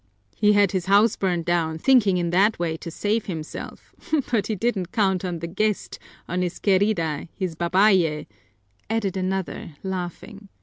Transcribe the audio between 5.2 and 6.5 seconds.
on the guest, on